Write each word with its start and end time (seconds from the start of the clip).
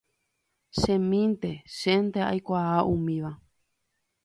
chemínte, 0.79 1.51
chénte 1.77 2.19
aikuaa 2.31 2.85
umíva 2.93 3.31